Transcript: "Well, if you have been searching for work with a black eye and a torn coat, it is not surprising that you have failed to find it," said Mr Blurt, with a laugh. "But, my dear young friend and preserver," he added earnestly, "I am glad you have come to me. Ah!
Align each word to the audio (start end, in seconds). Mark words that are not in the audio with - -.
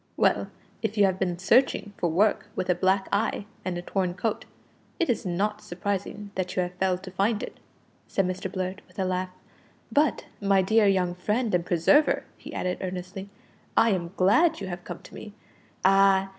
"Well, 0.17 0.49
if 0.81 0.97
you 0.97 1.05
have 1.05 1.19
been 1.19 1.37
searching 1.37 1.93
for 1.95 2.09
work 2.09 2.47
with 2.55 2.71
a 2.71 2.73
black 2.73 3.07
eye 3.11 3.45
and 3.63 3.77
a 3.77 3.83
torn 3.83 4.15
coat, 4.15 4.45
it 4.99 5.11
is 5.11 5.27
not 5.27 5.61
surprising 5.61 6.31
that 6.33 6.55
you 6.55 6.63
have 6.63 6.73
failed 6.73 7.03
to 7.03 7.11
find 7.11 7.43
it," 7.43 7.59
said 8.07 8.25
Mr 8.25 8.51
Blurt, 8.51 8.81
with 8.87 8.97
a 8.97 9.05
laugh. 9.05 9.29
"But, 9.91 10.25
my 10.41 10.63
dear 10.63 10.87
young 10.87 11.13
friend 11.13 11.53
and 11.53 11.63
preserver," 11.63 12.23
he 12.35 12.51
added 12.51 12.79
earnestly, 12.81 13.29
"I 13.77 13.91
am 13.91 14.13
glad 14.17 14.59
you 14.59 14.65
have 14.69 14.83
come 14.83 15.03
to 15.03 15.13
me. 15.13 15.33
Ah! 15.85 16.29